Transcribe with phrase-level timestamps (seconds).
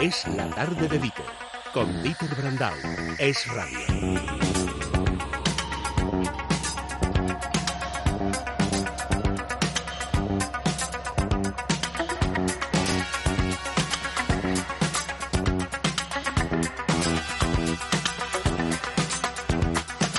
[0.00, 1.24] Es la tarde de Dieter,
[1.72, 2.74] con Dieter Brandau.
[3.18, 3.78] Es radio.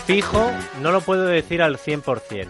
[0.06, 0.52] Fijo,
[0.82, 2.48] no lo puedo decir al 100%,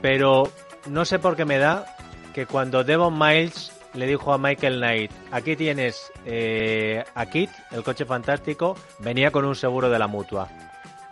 [0.00, 0.52] pero
[0.86, 1.86] no sé por qué me da
[2.34, 7.82] que cuando Devon Miles le dijo a Michael Knight, aquí tienes eh, a Kit, el
[7.82, 10.48] coche fantástico, venía con un seguro de la mutua.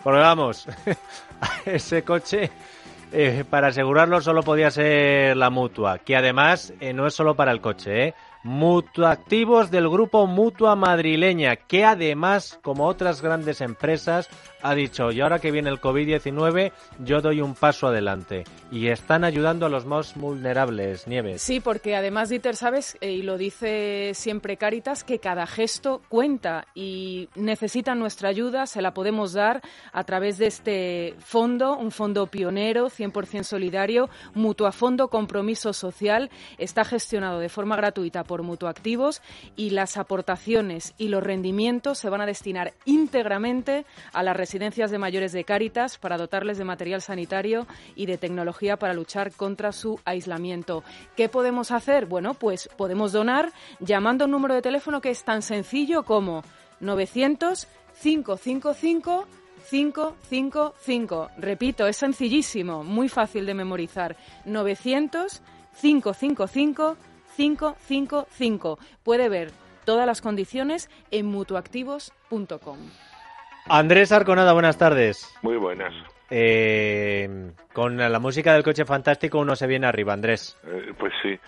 [0.03, 0.67] Porque vamos,
[1.65, 2.51] ese coche
[3.11, 7.53] eh, para asegurarlo solo podía ser la mutua, que además eh, no es solo para
[7.53, 8.15] el coche, ¿eh?
[8.45, 14.29] Mutuactivos del grupo Mutua Madrileña, que además, como otras grandes empresas,
[14.63, 16.73] ha dicho, y ahora que viene el COVID-19,
[17.05, 18.45] yo doy un paso adelante.
[18.71, 21.43] Y están ayudando a los más vulnerables, Nieves.
[21.43, 26.67] Sí, porque además, Dieter, sabes, eh, y lo dice siempre Caritas, que cada gesto cuenta
[26.75, 32.27] y necesitan nuestra ayuda, se la podemos dar a través de este fondo, un fondo
[32.27, 39.23] pionero, 100% solidario, Mutuafondo Compromiso Social, está gestionado de forma gratuita por Mutuactivos
[39.57, 44.97] y las aportaciones y los rendimientos se van a destinar íntegramente a las residencias de
[44.97, 50.01] mayores de Cáritas para dotarles de material sanitario y de tecnología para luchar contra su
[50.07, 50.83] aislamiento.
[51.17, 52.07] ¿Qué podemos hacer?
[52.07, 56.45] Bueno, pues podemos donar llamando un número de teléfono que es tan sencillo como
[56.81, 57.69] 900
[58.01, 59.27] 555
[59.69, 61.31] 555.
[61.37, 64.17] Repito, es sencillísimo, muy fácil de memorizar.
[64.47, 65.43] 900
[65.79, 66.97] 555
[67.37, 68.79] 555.
[69.03, 69.53] Puede ver
[69.85, 72.79] todas las condiciones en mutuactivos.com.
[73.71, 75.37] Andrés Arconada, buenas tardes.
[75.43, 75.93] Muy buenas.
[76.31, 80.59] Eh, con la música del coche fantástico uno se viene arriba, Andrés.
[80.67, 81.39] Eh, pues sí.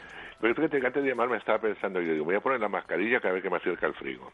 [0.41, 3.21] Pero fíjate que antes de llamarme estaba pensando, yo digo, voy a poner la mascarilla
[3.21, 4.33] cada vez que me acerca el frigo.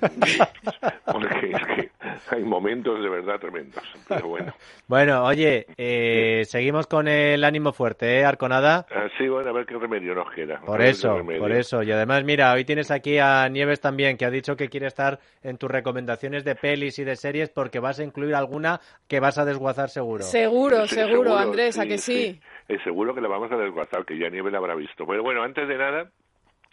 [1.12, 1.90] Porque es que
[2.30, 3.82] hay momentos de verdad tremendos.
[4.08, 4.54] Pero bueno.
[4.86, 8.86] Bueno, oye, eh, seguimos con el ánimo fuerte, ¿eh, Arconada?
[8.90, 10.60] Ah, sí, bueno, a ver qué remedio nos queda.
[10.60, 11.82] Por eso, por eso.
[11.82, 15.18] Y además, mira, hoy tienes aquí a Nieves también, que ha dicho que quiere estar
[15.42, 19.38] en tus recomendaciones de pelis y de series porque vas a incluir alguna que vas
[19.38, 20.22] a desguazar seguro.
[20.22, 22.40] Seguro, sí, seguro, seguro, Andrés, ¿a que sí?
[22.68, 22.78] sí.
[22.84, 25.06] seguro que la vamos a desguazar, que ya Nieves la habrá visto.
[25.06, 26.10] Pero bueno, antes de nada,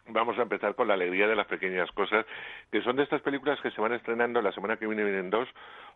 [0.10, 2.26] vamos a empezar con la alegría de las pequeñas cosas,
[2.72, 5.48] que son de estas películas que se van estrenando la semana que viene, vienen dos,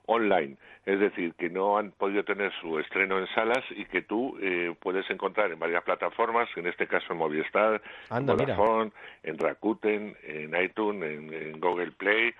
[0.06, 0.58] online.
[0.86, 4.76] Es decir, que no han podido tener su estreno en salas y que tú eh,
[4.80, 8.92] puedes encontrar en varias plataformas, en este caso en Movistar, Anda, en Vodafone,
[9.24, 12.34] en Rakuten, en iTunes, en, en Google Play,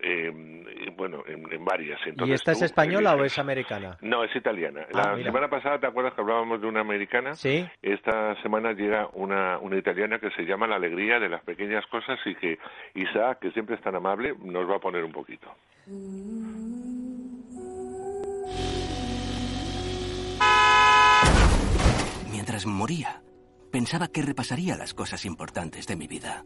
[0.00, 0.30] eh,
[0.96, 2.00] bueno, en, en varias.
[2.06, 3.96] Entonces, ¿Y esta es española o es americana?
[4.02, 4.86] No, es italiana.
[4.94, 5.26] Ah, la mira.
[5.30, 7.34] semana pasada, ¿te acuerdas que hablábamos de una americana?
[7.34, 7.66] Sí.
[7.82, 12.18] Esta semana llega una, una italiana que se llama La alegría de las pequeñas cosas
[12.24, 12.58] y que
[12.94, 15.48] Isaac, que siempre es tan amable, nos va a poner un poquito.
[22.30, 23.22] Mientras moría,
[23.72, 26.44] pensaba que repasaría las cosas importantes de mi vida.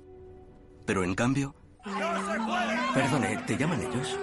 [0.86, 1.54] Pero en cambio...
[2.94, 4.18] Perdone, ¿te llaman ellos?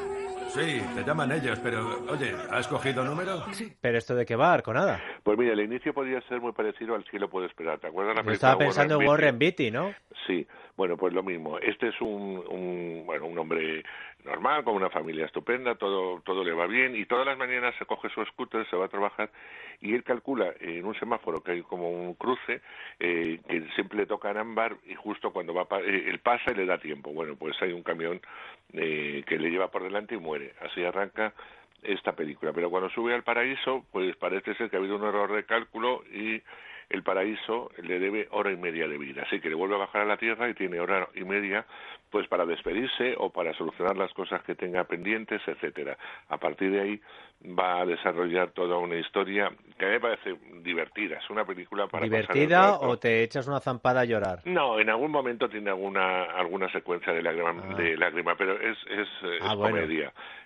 [0.50, 3.42] Sí, te llaman ellos, pero oye, ¿has cogido número?
[3.54, 3.72] Sí.
[3.80, 5.00] ¿Pero esto de qué va, Arconada?
[5.24, 7.80] Pues mira, el inicio podría ser muy parecido al cielo puede esperar.
[7.80, 9.10] ¿Te acuerdas la Yo película estaba pensando en Beatty?
[9.10, 9.94] Warren Beatty, ¿no?
[10.26, 11.60] Sí, bueno, pues lo mismo.
[11.60, 13.84] Este es un, un, bueno, un hombre
[14.26, 17.86] normal, con una familia estupenda, todo, todo le va bien y todas las mañanas se
[17.86, 19.30] coge su scooter, se va a trabajar
[19.82, 22.62] y él calcula en un semáforo que hay como un cruce
[23.00, 26.52] eh, que siempre le toca en ámbar y justo cuando va pa- eh, él pasa
[26.52, 27.12] y le da tiempo.
[27.14, 28.20] Bueno, pues hay un camión
[28.74, 30.39] eh, que le lleva por delante y muere.
[30.62, 31.34] Así arranca
[31.84, 32.52] esta película.
[32.54, 36.04] Pero cuando sube al paraíso, pues parece ser que ha habido un error de cálculo
[36.12, 36.42] y
[36.90, 39.24] el paraíso le debe hora y media de vida.
[39.24, 41.66] Así que le vuelve a bajar a la tierra y tiene hora y media
[42.10, 45.96] pues para despedirse o para solucionar las cosas que tenga pendientes, etcétera.
[46.30, 47.02] A partir de ahí
[47.58, 51.18] va a desarrollar toda una historia que a mí me parece divertida.
[51.18, 54.40] Es una película para ¿Divertida o te echas una zampada a llorar?
[54.46, 57.76] No, en algún momento tiene alguna alguna secuencia de lágrima, Ah.
[57.76, 59.78] de lágrima pero es es, eh, Ah, bueno.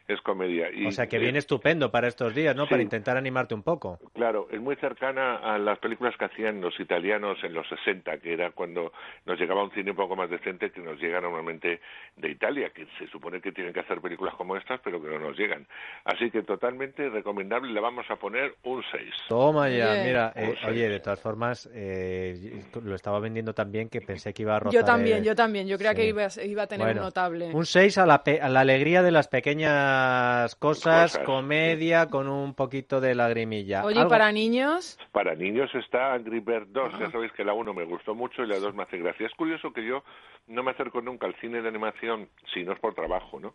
[0.07, 0.69] Es comedia.
[0.73, 2.63] Y, O sea, que eh, viene estupendo para estos días, ¿no?
[2.65, 2.69] sí.
[2.71, 3.99] Para intentar animarte un poco.
[4.13, 8.33] Claro, es muy cercana a las películas que hacían los italianos en los 60, que
[8.33, 8.91] era cuando
[9.25, 11.79] nos llegaba un cine un poco más decente que nos llega normalmente
[12.17, 15.19] de Italia, que se supone que tienen que hacer películas como estas, pero que no
[15.19, 15.65] nos llegan.
[16.05, 19.13] Así que totalmente recomendable, le vamos a poner un 6.
[19.29, 20.05] Toma ya, Bien.
[20.07, 20.33] mira.
[20.35, 24.59] eh, oye, de todas formas, eh, lo estaba vendiendo también que pensé que iba a
[24.59, 24.79] rozar.
[24.81, 25.67] Yo también, el- yo también.
[25.67, 25.97] Yo creía Sí.
[25.97, 27.51] que iba, a- iba a tener Bueno, un notable.
[27.53, 31.25] Un 6 a la, pe- a la alegría de las pequeñas buenas cosas, Cosas.
[31.25, 33.83] comedia con un poquito de lagrimilla.
[33.83, 34.97] Oye, ¿y Algo- para niños?
[35.11, 36.99] Para niños está Angry Bird 2.
[36.99, 39.27] Ya sabéis que la 1 me gustó mucho y la 2 me hace gracia.
[39.27, 40.03] Es curioso que yo
[40.47, 43.53] no me acerco nunca al cine de animación si no es por trabajo, ¿no?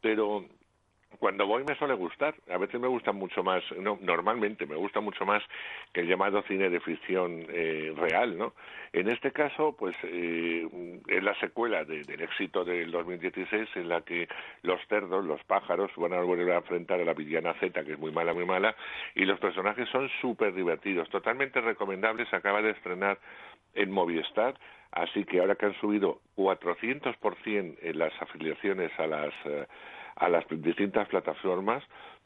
[0.00, 0.44] Pero
[1.18, 2.34] cuando voy me suele gustar.
[2.50, 5.42] A veces me gusta mucho más, no, normalmente me gusta mucho más
[5.92, 8.54] que el llamado cine de ficción eh, real, ¿no?
[8.92, 10.66] En este caso, pues eh,
[11.08, 14.28] es la secuela de- del éxito del 2016 en la que
[14.62, 17.98] los cerdos, los pájaros, van a volver a enfrentar a la villana Z, que es
[17.98, 18.74] muy mala, muy mala,
[19.14, 22.32] y los personajes son súper divertidos, totalmente recomendables.
[22.32, 23.18] Acaba de estrenar
[23.74, 24.54] en Movistar,
[24.92, 29.66] así que ahora que han subido 400% en las afiliaciones a las eh,
[30.16, 31.82] a las distintas plataformas,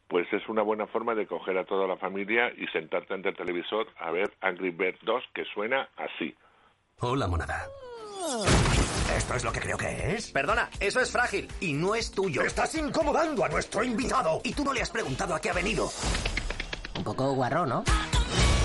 [0.08, 3.36] pues es una buena forma de coger a toda la familia y sentarte ante el
[3.36, 6.34] televisor a ver Angry Bird 2 que suena así.
[7.00, 7.66] Hola, monada.
[9.16, 10.32] ¿Esto es lo que creo que es?
[10.32, 12.42] Perdona, eso es frágil y no es tuyo.
[12.42, 14.40] Estás incomodando a nuestro invitado.
[14.44, 15.88] Y tú no le has preguntado a qué ha venido.
[16.96, 17.84] Un poco guarro, ¿no?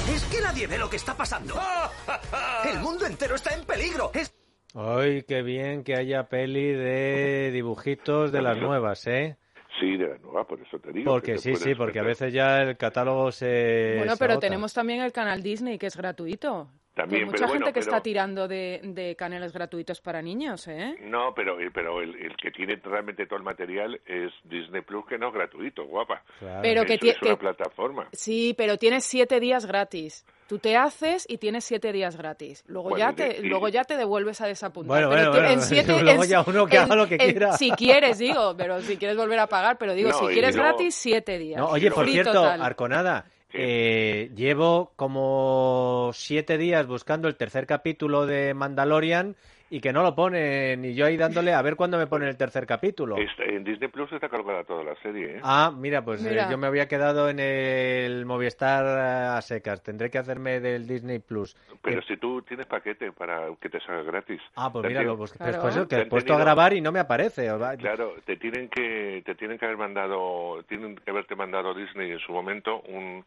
[0.10, 1.56] Es que nadie ve lo que está pasando.
[2.66, 4.12] El mundo entero está en peligro.
[4.14, 4.34] Es...
[4.76, 9.38] Ay, qué bien que haya peli de dibujitos de las nuevas, ¿eh?
[9.80, 11.12] Sí, de la nueva, por eso te digo.
[11.12, 13.96] Porque sí, sí, porque a veces ya el catálogo se.
[13.98, 14.48] Bueno, se pero agota.
[14.48, 16.70] tenemos también el canal Disney, que es gratuito.
[16.96, 20.22] También, Hay mucha pero gente bueno, que pero- está tirando de, de canales gratuitos para
[20.22, 20.96] niños, ¿eh?
[21.02, 25.04] No, pero, eh, pero el, el que tiene realmente todo el material es Disney Plus,
[25.08, 26.22] que no es gratuito, guapa.
[26.38, 26.60] Claro.
[26.62, 28.08] Pero que es una que- plataforma.
[28.12, 30.24] Sí, pero tienes siete días gratis.
[30.48, 32.64] Tú te haces y tienes siete días gratis.
[32.68, 34.88] Luego, Bueno, ya, te, y- luego ya te devuelves a desapuntar.
[34.90, 37.32] Bueno, Pero bueno, en siete- luego en- ya uno que en- haga lo que en-
[37.32, 37.54] quiera.
[37.54, 40.70] Si quieres, digo, pero si quieres volver a pagar, pero digo, No, si quieres luego-
[40.78, 41.60] gratis, siete días.
[41.60, 42.62] No, oye, por cierto, total.
[42.62, 43.26] Arconada.
[43.54, 49.36] Eh, llevo como siete días buscando el tercer capítulo de Mandalorian
[49.70, 52.38] y que no lo ponen y yo ahí dándole a ver cuándo me ponen el
[52.38, 53.18] tercer capítulo.
[53.18, 55.40] Está- en Disney Plus está colgada toda la serie, ¿eh?
[55.44, 56.50] Ah, mira, pues eh, Mira.
[56.52, 59.82] yo me había quedado en el Movistar eh, a secas.
[59.82, 61.56] Tendré que hacerme del Disney Plus.
[61.82, 64.42] pero Que- si tú tienes paquete para que te salga gratis.
[64.56, 65.38] Ah, pues mira, lo busqué.
[65.40, 65.62] Claro.
[65.62, 67.48] Pues eso, que Te he puesto a tenido- grabar y no me aparece.
[67.80, 72.20] Claro, te tienen que te tienen que haber mandado, tienen que haberte mandado Disney en
[72.20, 73.26] su momento un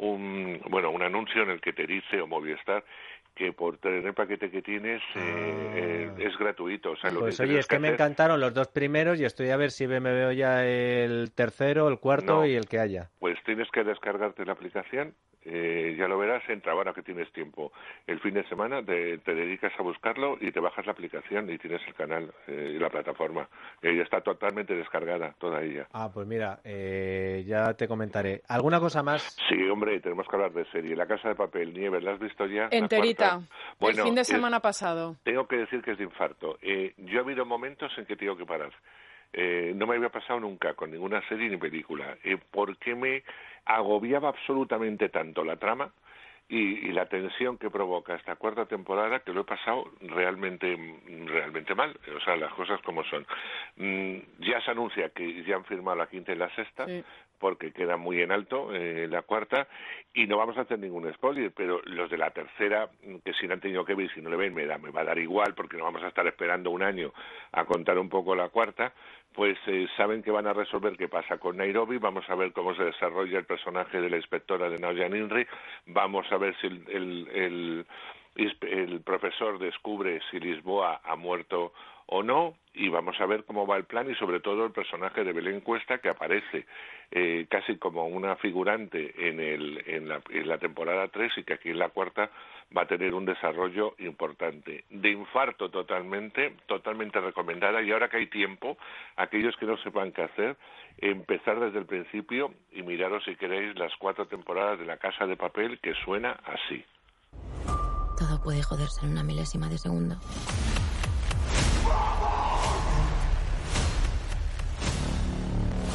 [0.00, 2.84] un bueno un anuncio en el que te dice o Movistar
[3.38, 6.90] que por tener el paquete que tienes eh, eh, es gratuito.
[6.90, 9.24] O sea, lo Pues que oye, es que me hacer- encantaron los dos primeros y
[9.24, 12.46] estoy a ver si me veo ya el tercero, el cuarto No.
[12.46, 13.10] y el que haya.
[13.20, 15.14] Pues tienes que descargarte la aplicación,
[15.44, 17.72] eh, ya lo verás, entra ahora que tienes tiempo.
[18.06, 21.56] El fin de semana te, te dedicas a buscarlo y te bajas la aplicación y
[21.58, 23.48] tienes el canal eh, y la plataforma.
[23.80, 25.86] Eh, ya está totalmente descargada, toda ella.
[25.92, 28.42] Ah, pues mira, eh, ya te comentaré.
[28.48, 29.36] ¿Alguna cosa más?
[29.48, 30.96] Sí, hombre, tenemos que hablar de serie.
[30.96, 32.68] La Casa de Papel, Nieve, ¿la has visto ya?
[32.70, 33.27] Enterita.
[33.78, 35.16] Bueno, el fin de semana pasado.
[35.22, 36.58] tengo que decir que es de infarto.
[36.62, 38.72] Eh, yo ha habido momentos en que tengo que parar.
[39.32, 42.16] Eh, no me había pasado nunca con ninguna serie ni película.
[42.24, 43.22] Eh, porque me
[43.66, 45.92] agobiaba absolutamente tanto la trama
[46.48, 50.76] y, y la tensión que provoca esta cuarta temporada que lo he pasado realmente
[51.26, 51.94] realmente mal.
[52.16, 53.26] O sea, las cosas como son.
[53.76, 57.04] Mm, ya se anuncia que ya han firmado la quinta y la sexta Sí.
[57.38, 59.68] Porque queda muy en alto eh, la cuarta
[60.12, 63.46] y no vamos a hacer ningún spoiler, pero los de la tercera, mm, que si
[63.46, 65.18] no han tenido que ver, si no le ven, me, da, me va a dar
[65.18, 67.12] igual porque no vamos a estar esperando un año
[67.52, 68.92] a contar un poco la cuarta,
[69.32, 72.74] pues eh, saben que van a resolver qué pasa con Nairobi, vamos a ver cómo
[72.74, 75.46] se desarrolla el personaje de la inspectora de Naoya Inri,
[75.86, 77.86] vamos a ver si el, el, el,
[78.38, 81.72] el profesor descubre si Lisboa ha muerto
[82.10, 85.24] o no y vamos a ver cómo va el plan y sobre todo el personaje
[85.24, 86.64] de Belén Cuesta que aparece
[87.10, 91.54] eh, casi como una figurante en, el, en, la, en la temporada 3 y que
[91.54, 92.30] aquí en la cuarta
[92.74, 94.84] va a tener un desarrollo importante.
[94.88, 98.78] De infarto totalmente, totalmente recomendada y ahora que hay tiempo,
[99.16, 100.56] aquellos que no sepan qué hacer,
[100.98, 105.36] empezar desde el principio y miraros si queréis las cuatro temporadas de La Casa de
[105.36, 106.84] Papel que suena así.
[108.18, 110.16] Todo puede joderse en una milésima de segundo.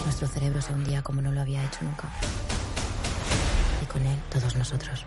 [0.05, 2.07] Nuestro cerebro se hundía como no lo había hecho nunca.
[3.81, 5.03] Y con él, todos nosotros.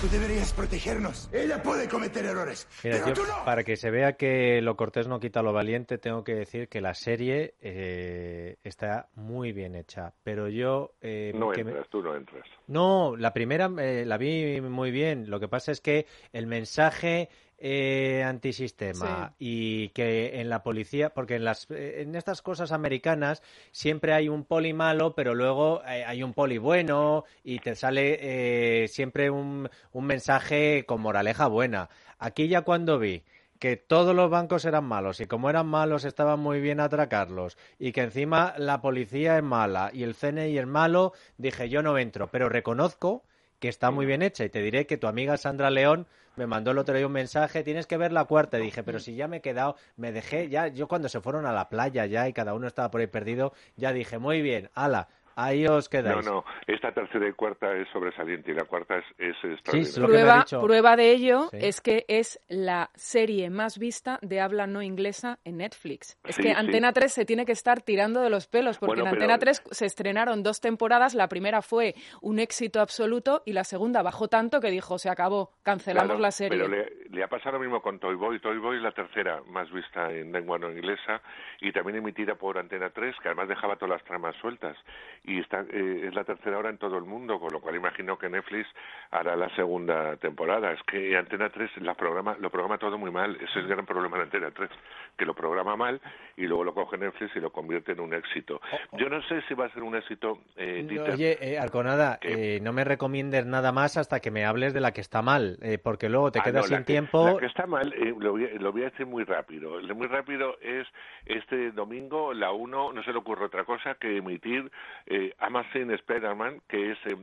[0.00, 1.30] Tú deberías protegernos.
[1.32, 2.68] Ella puede cometer errores.
[2.84, 3.44] Mira, pero yo, tú no.
[3.44, 6.80] para que se vea que lo cortés no quita lo valiente, tengo que decir que
[6.82, 10.12] la serie eh, está muy bien hecha.
[10.22, 10.92] Pero yo...
[11.00, 12.44] eh, No que me- entras, tú no entras.
[12.66, 15.30] No, la primera eh, la vi muy bien.
[15.30, 17.30] Lo que pasa es que el mensaje
[17.66, 23.42] eh, antisistema y que en la policía, porque en las eh, en estas cosas americanas
[23.72, 28.18] siempre hay un poli malo, pero luego eh, hay un poli bueno y te sale
[28.20, 31.88] eh, siempre un, un mensaje con moraleja buena.
[32.18, 33.22] Aquí ya cuando vi
[33.58, 37.92] que todos los bancos eran malos y como eran malos estaban muy bien atracarlos y
[37.92, 42.26] que encima la policía es mala y el CNI es malo, dije yo no entro,
[42.26, 43.24] pero reconozco
[43.64, 46.06] que está muy bien hecha y te diré que tu amiga Sandra León
[46.36, 48.58] me mandó el otro día un mensaje, tienes que ver la cuarta.
[48.58, 51.52] dije, pero si ya me he quedado, me dejé, ya, yo cuando se fueron a
[51.52, 55.08] la playa ya y cada uno estaba por ahí perdido, ya dije, muy bien, ala,
[55.36, 56.24] Ahí os quedáis.
[56.24, 60.44] No, no, esta tercera y cuarta es sobresaliente y la cuarta es, es sí, prueba,
[60.60, 65.58] prueba de ello es que es la serie más vista de habla no inglesa en
[65.58, 66.18] Netflix.
[66.24, 69.38] Es que Antena 3 se tiene que estar tirando de los pelos porque en Antena
[69.38, 74.28] 3 se estrenaron dos temporadas, la primera fue un éxito absoluto y la segunda bajó
[74.28, 76.58] tanto que dijo, se acabó, cancelamos la serie.
[76.58, 76.68] Pero
[77.10, 78.38] le, ha pasado lo mismo con Toy Boy.
[78.40, 81.20] Toy Boy es la tercera más vista en lengua no inglesa
[81.60, 84.76] y también emitida por Antena 3, que además dejaba todas las tramas sueltas
[85.24, 88.18] y está, eh, es la tercera hora en todo el mundo, con lo cual imagino
[88.18, 88.68] que Netflix
[89.10, 90.72] hará la segunda temporada.
[90.72, 93.86] Es que Antena 3 la programa, lo programa todo muy mal, ese es el gran
[93.86, 94.70] problema de Antena 3,
[95.16, 96.00] que lo programa mal
[96.36, 98.60] y luego lo coge Netflix y lo convierte en un éxito.
[98.72, 98.98] Oh, oh.
[98.98, 102.72] Yo no sé si va a ser un éxito, eh, Oye, eh, Arconada, eh, no
[102.72, 106.32] me recomiendes nada más hasta que me hables de la que está mal, porque luego
[106.32, 107.26] te ah, quedas sin tiempo.
[107.26, 109.80] La que está mal, lo voy, lo, voy, a decir muy rápido.
[109.94, 110.86] Muy rápido es
[111.26, 114.70] este domingo, la 1, no se le ocurre otra cosa que emitir
[115.16, 117.16] eh, Amazon Spider-Man, que es, eh,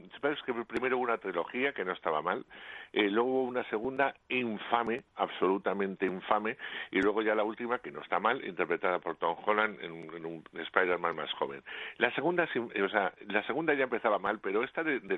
[0.45, 2.45] que primero una trilogía que no estaba mal,
[2.93, 6.55] eh, luego hubo una segunda infame, absolutamente infame,
[6.89, 9.91] y luego ya la última que no está mal, interpretada por Tom Holland en,
[10.25, 11.63] un Spider-Man más joven.
[11.97, 15.15] La segunda, o sea, la segunda ya empezaba mal, pero esta de, de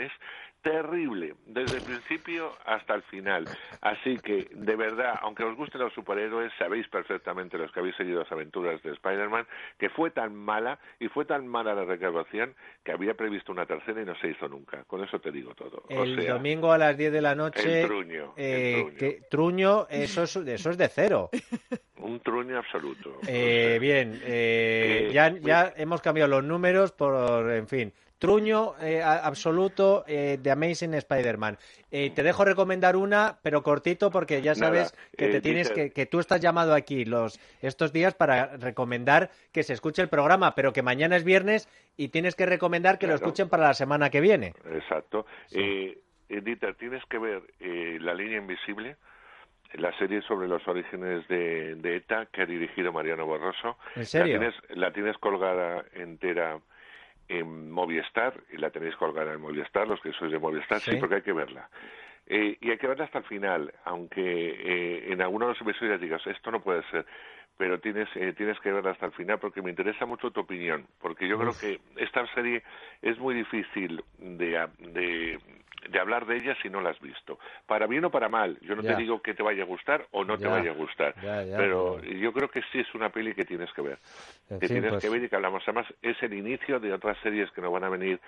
[0.00, 0.12] es
[0.62, 3.44] terrible, desde el principio hasta el final.
[3.82, 8.20] Así que, de verdad, aunque os gusten los superhéroes, sabéis perfectamente los que habéis seguido
[8.20, 9.46] las aventuras de Spider-Man,
[9.78, 12.15] que fue tan mala y fue tan mala la recaudación
[12.82, 14.84] que había previsto una tercera y no se hizo nunca.
[14.84, 15.84] Con eso te digo todo.
[15.88, 17.82] El domingo a las 10 de la noche.
[17.82, 18.34] El truño.
[18.36, 21.30] Eh, Que, truño, eso es, eso es de cero.
[21.98, 23.18] Un truño absoluto.
[23.26, 30.04] Eh, bien, eh, ya, ya hemos cambiado los números por, en fin, Truño eh, absoluto
[30.06, 31.58] eh, de Amazing Spider-Man.
[31.90, 36.06] Eh, te dejo recomendar una, pero cortito, porque ya sabes que te tienes que, que
[36.06, 40.72] tú estás llamado aquí los estos días para recomendar que se escuche el programa, pero
[40.72, 44.20] que mañana es viernes y tienes que recomendar que lo escuchen para la semana que
[44.20, 44.54] viene.
[44.72, 45.26] Exacto.
[46.28, 47.42] Dieter, tienes que ver
[48.00, 48.96] La línea invisible
[49.74, 53.76] la serie sobre los orígenes de, ETA que ha dirigido Mariano Borroso.
[53.94, 54.34] ¿En serio?
[54.34, 56.58] La tienes, la tienes colgada entera
[57.28, 61.16] en Movistar, y la tenéis colgada en Movistar, los que sois de Movistar, sí, porque
[61.16, 61.68] hay que verla.
[62.26, 66.50] Eh, y hay que verla hasta el final, aunque eh, en algunos episodios digas, esto
[66.50, 67.06] no puede ser,
[67.56, 70.86] pero tienes, eh, tienes que verla hasta el final porque me interesa mucho tu opinión,
[71.00, 72.62] porque yo creo que esta serie
[73.00, 75.38] es muy difícil de, de,
[75.88, 77.38] de hablar de ella si no la has visto.
[77.66, 78.58] Para bien o para mal.
[78.60, 81.14] Yo no te digo que te vaya a gustar o no te vaya a gustar.
[81.20, 83.98] pero yo creo que sí es una peli que tienes que ver.
[84.60, 85.62] que tienes pues que ver y que hablamos.
[85.64, 88.20] Además, es el inicio de otras series que nos van a venir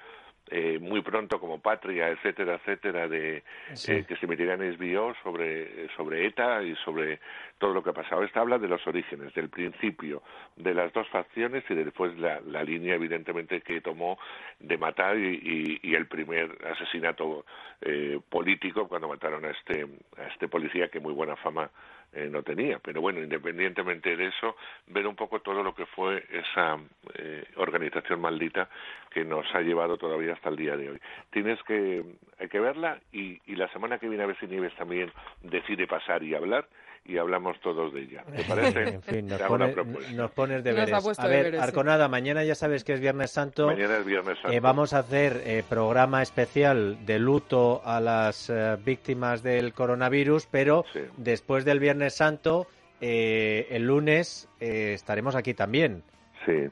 [0.50, 3.42] eh, muy pronto como Patria, etcétera, etcétera, de
[3.88, 7.20] eh, que se metirán en HBO sobre, sobre ETA y sobre
[7.58, 8.22] todo lo que ha pasado.
[8.22, 10.22] Esta habla de los orígenes, del principio,
[10.56, 14.18] de las dos facciones y después la, la línea, evidentemente, que tomó
[14.60, 17.44] de matar y, y, el primer asesinato
[17.80, 19.86] eh, político cuando mataron a este,
[20.16, 21.70] a este policía que muy buena fama
[22.12, 22.78] eh, no tenía.
[22.78, 26.78] Pero bueno, independientemente de eso, ver un poco todo lo que fue esa
[27.14, 28.68] eh, organización maldita
[29.10, 31.00] que nos ha llevado todavía hasta el día de hoy.
[31.30, 32.04] Tienes que,
[32.38, 35.10] hay que verla y, y la semana que viene a ver si Nieves también
[35.42, 36.66] decide pasar y hablar
[37.08, 38.22] y hablamos todos de ella.
[38.24, 38.82] ¿Te parece?
[38.82, 41.18] en fin, nos, pones deberes.
[41.18, 43.66] a ver, Arconada, mañana ya sabes que es Viernes Santo.
[43.66, 44.52] Mañana es Viernes Santo.
[44.52, 50.46] Eh, vamos a hacer eh, programa especial de luto a las eh, víctimas del coronavirus,
[50.46, 50.84] pero
[51.16, 52.66] después del Viernes Santo,
[53.00, 56.02] el lunes estaremos aquí también.
[56.44, 56.68] Sí,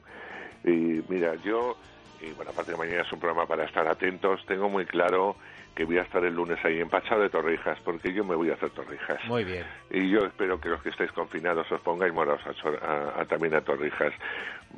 [0.65, 1.77] y mira, yo,
[2.21, 5.35] y bueno, aparte de mañana es un programa para estar atentos, tengo muy claro
[5.77, 8.49] que voy a estar el lunes ahí en Pachado de Torrijas, porque yo me voy
[8.49, 9.23] a hacer Torrijas.
[9.25, 9.63] Muy bien.
[9.91, 12.41] Y yo espero que los que estéis confinados os pongáis morados
[12.81, 14.11] a, también a Torrijas,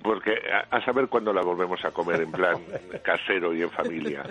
[0.04, 0.38] porque
[0.70, 2.58] a, saber cuándo la volvemos a comer en plan
[3.02, 4.24] casero y en familia.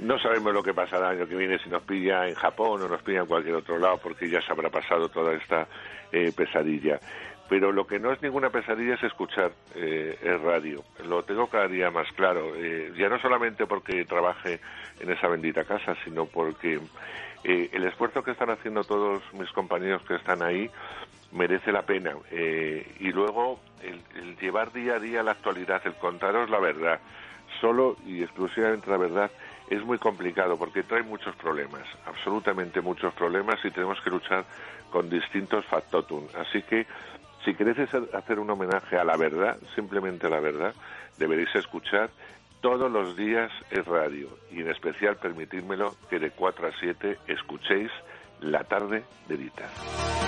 [0.00, 2.88] No sabemos lo que pasará el año que viene, si nos pilla en Japón o
[2.88, 5.68] nos pilla en cualquier otro lado, porque ya se habrá pasado toda esta
[6.10, 6.98] eh, pesadilla
[7.48, 10.84] pero lo que no es ninguna pesadilla es escuchar eh, el radio.
[11.04, 14.60] Lo tengo cada día más claro, eh, ya no solamente porque trabaje
[15.00, 16.78] en esa bendita casa, sino porque
[17.44, 20.70] eh, el esfuerzo que están haciendo todos mis compañeros que están ahí
[21.32, 22.12] merece la pena.
[22.30, 27.00] y luego el, llevar día a día la actualidad, el contaros la verdad,
[27.60, 29.30] solo y exclusivamente la verdad,
[29.70, 34.44] es muy complicado porque trae muchos problemas, absolutamente muchos problemas y tenemos que luchar
[34.90, 36.26] con distintos factotum.
[36.34, 36.86] Así que
[37.48, 37.78] si queréis
[38.12, 40.74] hacer un homenaje a la verdad, simplemente a la verdad,
[41.16, 42.10] deberéis escuchar
[42.60, 47.90] todos los días el radio y en especial permitírmelo que de 4 a 7 escuchéis
[48.40, 50.27] la tarde de Dita.